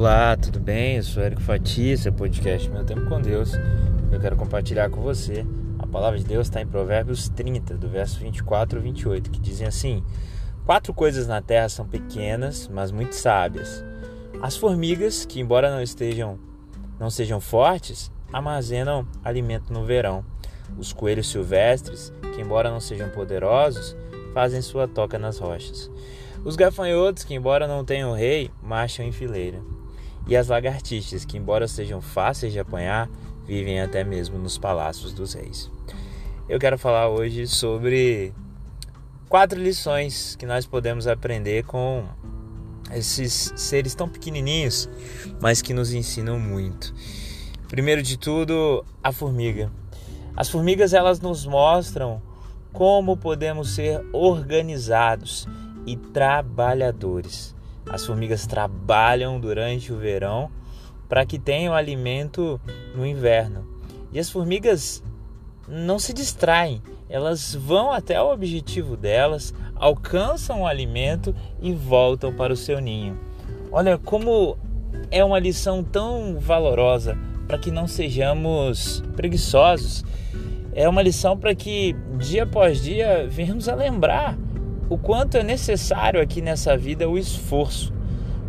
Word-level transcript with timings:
Olá, 0.00 0.34
tudo 0.34 0.58
bem? 0.58 0.96
Eu 0.96 1.02
sou 1.02 1.22
Érico 1.22 1.42
Fatia, 1.42 1.92
esse 1.92 2.08
é 2.08 2.10
o 2.10 2.14
podcast 2.14 2.70
Meu 2.70 2.82
Tempo 2.86 3.06
com 3.06 3.20
Deus. 3.20 3.52
Eu 4.10 4.18
quero 4.18 4.34
compartilhar 4.34 4.88
com 4.88 5.02
você. 5.02 5.44
A 5.78 5.86
palavra 5.86 6.18
de 6.18 6.24
Deus 6.24 6.46
está 6.46 6.58
em 6.58 6.66
Provérbios 6.66 7.28
30, 7.28 7.76
do 7.76 7.86
verso 7.86 8.18
24 8.18 8.78
e 8.78 8.82
28, 8.82 9.30
que 9.30 9.38
dizem 9.38 9.66
assim: 9.66 10.02
Quatro 10.64 10.94
coisas 10.94 11.26
na 11.26 11.42
terra 11.42 11.68
são 11.68 11.86
pequenas, 11.86 12.66
mas 12.66 12.90
muito 12.90 13.14
sábias. 13.14 13.84
As 14.40 14.56
formigas, 14.56 15.26
que 15.26 15.38
embora 15.38 15.70
não 15.70 15.82
estejam 15.82 16.38
não 16.98 17.10
sejam 17.10 17.38
fortes, 17.38 18.10
armazenam 18.32 19.06
alimento 19.22 19.70
no 19.70 19.84
verão. 19.84 20.24
Os 20.78 20.94
coelhos 20.94 21.28
silvestres, 21.28 22.10
que 22.34 22.40
embora 22.40 22.70
não 22.70 22.80
sejam 22.80 23.10
poderosos, 23.10 23.94
fazem 24.32 24.62
sua 24.62 24.88
toca 24.88 25.18
nas 25.18 25.38
rochas. 25.38 25.90
Os 26.42 26.56
gafanhotos, 26.56 27.22
que 27.22 27.34
embora 27.34 27.68
não 27.68 27.84
tenham 27.84 28.14
rei, 28.14 28.50
marcham 28.62 29.04
em 29.04 29.12
fileira 29.12 29.60
e 30.30 30.36
as 30.36 30.46
lagartixas, 30.46 31.24
que, 31.24 31.36
embora 31.36 31.66
sejam 31.66 32.00
fáceis 32.00 32.52
de 32.52 32.60
apanhar, 32.60 33.10
vivem 33.44 33.80
até 33.80 34.04
mesmo 34.04 34.38
nos 34.38 34.56
palácios 34.56 35.12
dos 35.12 35.34
reis. 35.34 35.68
Eu 36.48 36.60
quero 36.60 36.78
falar 36.78 37.08
hoje 37.08 37.48
sobre 37.48 38.32
quatro 39.28 39.60
lições 39.60 40.36
que 40.36 40.46
nós 40.46 40.64
podemos 40.64 41.08
aprender 41.08 41.64
com 41.64 42.04
esses 42.92 43.52
seres 43.56 43.92
tão 43.92 44.08
pequenininhos, 44.08 44.88
mas 45.40 45.60
que 45.60 45.74
nos 45.74 45.92
ensinam 45.92 46.38
muito. 46.38 46.94
Primeiro 47.66 48.00
de 48.00 48.16
tudo, 48.16 48.84
a 49.02 49.10
formiga. 49.10 49.70
As 50.36 50.48
formigas 50.48 50.92
elas 50.92 51.20
nos 51.20 51.44
mostram 51.44 52.22
como 52.72 53.16
podemos 53.16 53.74
ser 53.74 54.00
organizados 54.12 55.48
e 55.84 55.96
trabalhadores. 55.96 57.54
As 57.90 58.06
formigas 58.06 58.46
trabalham 58.46 59.40
durante 59.40 59.92
o 59.92 59.98
verão 59.98 60.48
para 61.08 61.26
que 61.26 61.40
tenham 61.40 61.74
alimento 61.74 62.60
no 62.94 63.04
inverno. 63.04 63.66
E 64.12 64.18
as 64.18 64.30
formigas 64.30 65.02
não 65.66 65.98
se 65.98 66.12
distraem, 66.12 66.80
elas 67.08 67.52
vão 67.52 67.90
até 67.90 68.22
o 68.22 68.32
objetivo 68.32 68.96
delas, 68.96 69.52
alcançam 69.74 70.62
o 70.62 70.66
alimento 70.66 71.34
e 71.60 71.72
voltam 71.72 72.32
para 72.32 72.52
o 72.52 72.56
seu 72.56 72.80
ninho. 72.80 73.18
Olha 73.72 73.98
como 73.98 74.56
é 75.10 75.24
uma 75.24 75.40
lição 75.40 75.82
tão 75.82 76.38
valorosa 76.38 77.18
para 77.48 77.58
que 77.58 77.72
não 77.72 77.88
sejamos 77.88 79.02
preguiçosos. 79.16 80.04
É 80.72 80.88
uma 80.88 81.02
lição 81.02 81.36
para 81.36 81.52
que 81.56 81.96
dia 82.18 82.44
após 82.44 82.80
dia 82.80 83.26
venhamos 83.28 83.68
a 83.68 83.74
lembrar 83.74 84.38
o 84.90 84.98
quanto 84.98 85.36
é 85.36 85.42
necessário 85.44 86.20
aqui 86.20 86.42
nessa 86.42 86.76
vida 86.76 87.08
o 87.08 87.16
esforço. 87.16 87.92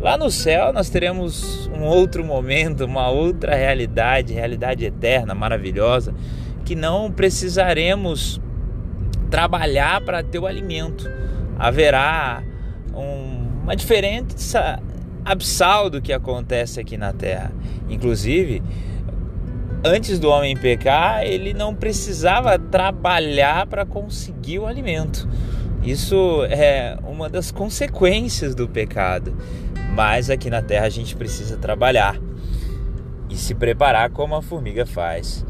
Lá 0.00 0.18
no 0.18 0.28
céu 0.28 0.72
nós 0.72 0.90
teremos 0.90 1.68
um 1.68 1.84
outro 1.84 2.24
momento, 2.24 2.84
uma 2.84 3.08
outra 3.08 3.54
realidade, 3.54 4.34
realidade 4.34 4.84
eterna, 4.84 5.36
maravilhosa, 5.36 6.12
que 6.64 6.74
não 6.74 7.12
precisaremos 7.12 8.40
trabalhar 9.30 10.00
para 10.00 10.20
ter 10.20 10.40
o 10.40 10.46
alimento. 10.46 11.08
Haverá 11.56 12.42
um, 12.92 13.62
uma 13.62 13.76
diferença 13.76 14.82
absal 15.24 15.88
do 15.88 16.02
que 16.02 16.12
acontece 16.12 16.80
aqui 16.80 16.96
na 16.96 17.12
Terra. 17.12 17.52
Inclusive, 17.88 18.60
antes 19.84 20.18
do 20.18 20.28
homem 20.28 20.56
pecar, 20.56 21.22
ele 21.22 21.54
não 21.54 21.72
precisava 21.72 22.58
trabalhar 22.58 23.68
para 23.68 23.86
conseguir 23.86 24.58
o 24.58 24.66
alimento. 24.66 25.28
Isso 25.82 26.44
é 26.44 26.96
uma 27.04 27.28
das 27.28 27.50
consequências 27.50 28.54
do 28.54 28.68
pecado. 28.68 29.34
Mas 29.94 30.30
aqui 30.30 30.48
na 30.48 30.62
terra 30.62 30.86
a 30.86 30.90
gente 30.90 31.16
precisa 31.16 31.56
trabalhar 31.56 32.18
e 33.28 33.36
se 33.36 33.54
preparar 33.54 34.10
como 34.10 34.34
a 34.34 34.42
formiga 34.42 34.86
faz. 34.86 35.44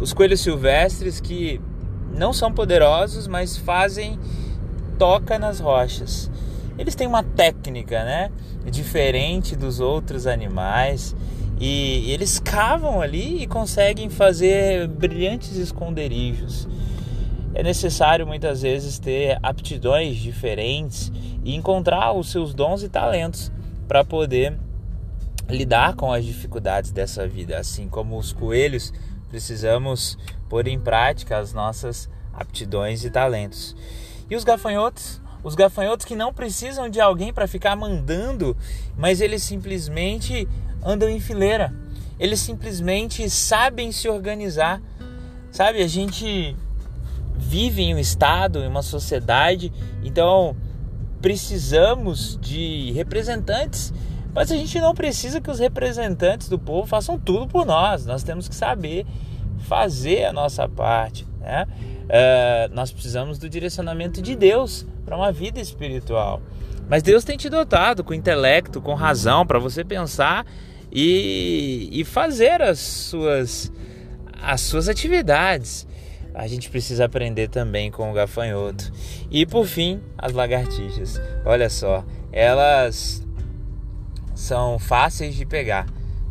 Os 0.00 0.12
coelhos 0.12 0.40
silvestres 0.40 1.20
que 1.20 1.60
não 2.16 2.32
são 2.32 2.52
poderosos, 2.52 3.28
mas 3.28 3.56
fazem 3.56 4.18
toca 4.98 5.38
nas 5.38 5.60
rochas. 5.60 6.30
Eles 6.78 6.94
têm 6.94 7.06
uma 7.06 7.22
técnica, 7.22 8.04
né, 8.04 8.30
diferente 8.70 9.54
dos 9.54 9.80
outros 9.80 10.26
animais 10.26 11.14
e 11.60 12.10
eles 12.10 12.40
cavam 12.40 13.00
ali 13.00 13.42
e 13.42 13.46
conseguem 13.46 14.10
fazer 14.10 14.88
brilhantes 14.88 15.56
esconderijos 15.56 16.66
é 17.54 17.62
necessário 17.62 18.26
muitas 18.26 18.62
vezes 18.62 18.98
ter 18.98 19.38
aptidões 19.40 20.16
diferentes 20.16 21.12
e 21.44 21.54
encontrar 21.54 22.12
os 22.12 22.30
seus 22.30 22.52
dons 22.52 22.82
e 22.82 22.88
talentos 22.88 23.52
para 23.86 24.04
poder 24.04 24.58
lidar 25.48 25.94
com 25.94 26.12
as 26.12 26.24
dificuldades 26.24 26.90
dessa 26.90 27.28
vida. 27.28 27.56
Assim 27.56 27.88
como 27.88 28.18
os 28.18 28.32
coelhos, 28.32 28.92
precisamos 29.28 30.18
pôr 30.48 30.66
em 30.66 30.80
prática 30.80 31.38
as 31.38 31.52
nossas 31.52 32.08
aptidões 32.32 33.04
e 33.04 33.10
talentos. 33.10 33.76
E 34.28 34.34
os 34.34 34.42
gafanhotos? 34.42 35.22
Os 35.44 35.54
gafanhotos 35.54 36.06
que 36.06 36.16
não 36.16 36.32
precisam 36.32 36.88
de 36.88 37.00
alguém 37.00 37.32
para 37.32 37.46
ficar 37.46 37.76
mandando, 37.76 38.56
mas 38.96 39.20
eles 39.20 39.42
simplesmente 39.42 40.48
andam 40.82 41.08
em 41.08 41.20
fileira. 41.20 41.72
Eles 42.18 42.40
simplesmente 42.40 43.28
sabem 43.30 43.92
se 43.92 44.08
organizar. 44.08 44.80
Sabe, 45.52 45.82
a 45.82 45.86
gente 45.86 46.56
vive 47.36 47.82
em 47.82 47.94
um 47.94 47.98
estado, 47.98 48.60
em 48.60 48.66
uma 48.66 48.82
sociedade, 48.82 49.72
então 50.02 50.56
precisamos 51.20 52.38
de 52.40 52.92
representantes, 52.92 53.92
mas 54.34 54.50
a 54.50 54.56
gente 54.56 54.78
não 54.80 54.94
precisa 54.94 55.40
que 55.40 55.50
os 55.50 55.58
representantes 55.58 56.48
do 56.48 56.58
povo 56.58 56.86
façam 56.86 57.18
tudo 57.18 57.46
por 57.46 57.64
nós, 57.64 58.04
nós 58.04 58.22
temos 58.22 58.48
que 58.48 58.54
saber 58.54 59.06
fazer 59.60 60.24
a 60.24 60.32
nossa 60.32 60.68
parte. 60.68 61.26
Né? 61.40 61.66
Uh, 62.04 62.74
nós 62.74 62.92
precisamos 62.92 63.38
do 63.38 63.48
direcionamento 63.48 64.20
de 64.20 64.36
Deus 64.36 64.86
para 65.04 65.16
uma 65.16 65.32
vida 65.32 65.60
espiritual. 65.60 66.42
Mas 66.88 67.02
Deus 67.02 67.24
tem 67.24 67.36
te 67.36 67.48
dotado 67.48 68.04
com 68.04 68.12
intelecto, 68.12 68.80
com 68.80 68.94
razão, 68.94 69.46
para 69.46 69.58
você 69.58 69.82
pensar 69.82 70.44
e, 70.92 71.88
e 71.90 72.04
fazer 72.04 72.60
as 72.60 72.78
suas, 72.78 73.72
as 74.42 74.60
suas 74.60 74.88
atividades 74.88 75.86
a 76.34 76.48
gente 76.48 76.68
precisa 76.68 77.04
aprender 77.04 77.48
também 77.48 77.92
com 77.92 78.10
o 78.10 78.12
gafanhoto. 78.12 78.92
E 79.30 79.46
por 79.46 79.66
fim, 79.66 80.00
as 80.18 80.32
lagartixas. 80.32 81.20
Olha 81.44 81.70
só, 81.70 82.04
elas 82.32 83.24
são 84.34 84.78
fáceis 84.78 85.36
de 85.36 85.46
pegar, 85.46 85.86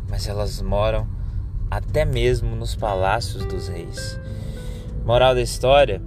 mas 0.08 0.28
elas 0.28 0.60
moram 0.60 1.08
até 1.70 2.04
mesmo 2.04 2.54
nos 2.54 2.76
palácios 2.76 3.46
dos 3.46 3.68
reis. 3.68 4.20
Moral 5.06 5.34
da 5.34 5.40
história: 5.40 6.02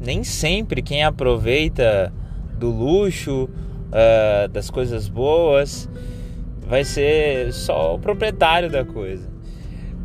nem 0.00 0.24
sempre 0.24 0.82
quem 0.82 1.04
aproveita 1.04 2.12
do 2.58 2.70
luxo, 2.70 3.44
uh, 3.44 4.48
das 4.48 4.68
coisas 4.68 5.08
boas, 5.08 5.88
vai 6.66 6.82
ser 6.82 7.52
só 7.52 7.94
o 7.94 8.00
proprietário 8.00 8.68
da 8.68 8.84
coisa 8.84 9.37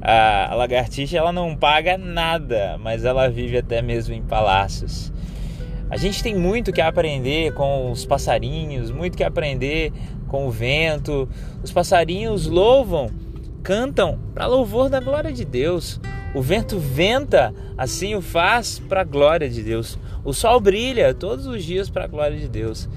a 0.06 0.54
lagartixa 0.56 1.18
ela 1.18 1.32
não 1.32 1.56
paga 1.56 1.98
nada, 1.98 2.78
mas 2.78 3.06
ela 3.06 3.30
vive 3.30 3.58
até 3.58 3.82
mesmo 3.82 4.14
em 4.14 4.22
palácios. 4.22 5.14
A 5.90 5.96
gente 5.96 6.22
tem 6.22 6.36
muito 6.36 6.74
que 6.74 6.82
aprender 6.82 7.54
com 7.54 7.90
os 7.90 8.06
passarinhos, 8.06 8.92
muito 8.92 9.16
que 9.16 9.24
aprender 9.24 9.94
com 10.28 10.46
o 10.46 10.52
vento. 10.52 11.30
Os 11.64 11.72
passarinhos 11.72 12.48
louvam, 12.48 13.10
cantam 13.62 14.20
para 14.34 14.46
louvor 14.46 14.90
da 14.90 15.00
glória 15.00 15.32
de 15.32 15.46
Deus. 15.46 16.02
O 16.36 16.42
vento 16.42 16.78
venta, 16.80 17.54
assim 17.78 18.14
o 18.14 18.22
faz 18.22 18.80
para 18.80 19.02
a 19.02 19.06
glória 19.06 19.50
de 19.50 19.64
Deus. 19.64 19.98
O 20.26 20.34
sol 20.34 20.60
brilha 20.60 21.14
todos 21.14 21.46
os 21.46 21.64
dias 21.64 21.90
para 21.90 22.04
a 22.04 22.08
glória 22.08 22.38
de 22.38 22.50
Deus. 22.50 22.90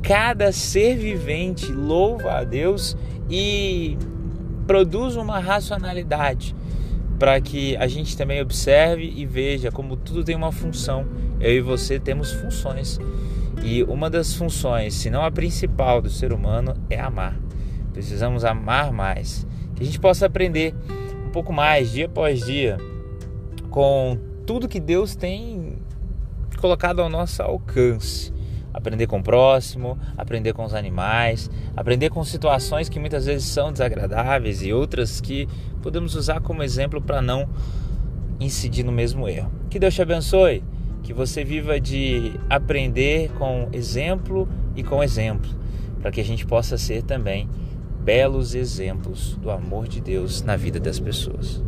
Cada 0.00 0.52
ser 0.52 0.96
vivente 0.96 1.70
louva 1.70 2.38
a 2.38 2.44
Deus 2.44 2.96
e 3.28 3.98
produz 4.66 5.16
uma 5.16 5.38
racionalidade 5.38 6.54
para 7.18 7.40
que 7.40 7.76
a 7.76 7.86
gente 7.86 8.16
também 8.16 8.40
observe 8.42 9.10
e 9.16 9.24
veja 9.24 9.70
como 9.70 9.96
tudo 9.96 10.24
tem 10.24 10.36
uma 10.36 10.52
função. 10.52 11.06
Eu 11.40 11.52
e 11.52 11.60
você 11.60 11.98
temos 11.98 12.32
funções. 12.32 12.98
E 13.62 13.82
uma 13.84 14.10
das 14.10 14.34
funções, 14.34 14.94
se 14.94 15.08
não 15.08 15.24
a 15.24 15.30
principal 15.30 16.02
do 16.02 16.10
ser 16.10 16.32
humano, 16.32 16.74
é 16.90 17.00
amar. 17.00 17.38
Precisamos 17.92 18.44
amar 18.44 18.92
mais. 18.92 19.46
Que 19.74 19.82
a 19.82 19.86
gente 19.86 19.98
possa 19.98 20.26
aprender 20.26 20.74
um 21.26 21.30
pouco 21.30 21.52
mais, 21.52 21.92
dia 21.92 22.06
após 22.06 22.44
dia, 22.44 22.76
com 23.70 24.18
tudo 24.46 24.68
que 24.68 24.80
Deus 24.80 25.16
tem 25.16 25.78
colocado 26.60 27.00
ao 27.00 27.08
nosso 27.08 27.42
alcance 27.42 28.35
aprender 28.76 29.06
com 29.06 29.18
o 29.18 29.22
próximo, 29.22 29.98
aprender 30.18 30.52
com 30.52 30.62
os 30.62 30.74
animais, 30.74 31.50
aprender 31.74 32.10
com 32.10 32.22
situações 32.22 32.90
que 32.90 33.00
muitas 33.00 33.24
vezes 33.24 33.46
são 33.46 33.72
desagradáveis 33.72 34.62
e 34.62 34.70
outras 34.70 35.18
que 35.18 35.48
podemos 35.82 36.14
usar 36.14 36.40
como 36.40 36.62
exemplo 36.62 37.00
para 37.00 37.22
não 37.22 37.48
incidir 38.38 38.84
no 38.84 38.92
mesmo 38.92 39.26
erro. 39.26 39.50
Que 39.70 39.78
Deus 39.78 39.94
te 39.94 40.02
abençoe, 40.02 40.62
que 41.02 41.14
você 41.14 41.42
viva 41.42 41.80
de 41.80 42.38
aprender 42.50 43.32
com 43.38 43.70
exemplo 43.72 44.46
e 44.76 44.82
com 44.82 45.02
exemplo, 45.02 45.50
para 46.02 46.10
que 46.10 46.20
a 46.20 46.24
gente 46.24 46.44
possa 46.44 46.76
ser 46.76 47.02
também 47.02 47.48
belos 48.04 48.54
exemplos 48.54 49.36
do 49.36 49.50
amor 49.50 49.88
de 49.88 50.02
Deus 50.02 50.42
na 50.42 50.54
vida 50.54 50.78
das 50.78 51.00
pessoas. 51.00 51.64